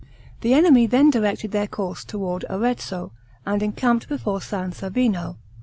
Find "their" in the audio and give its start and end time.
1.51-1.67